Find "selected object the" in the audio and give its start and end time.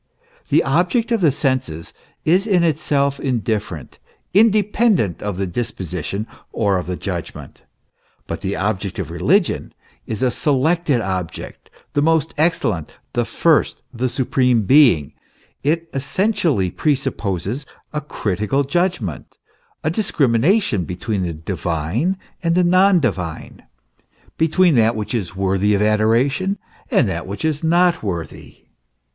10.31-12.01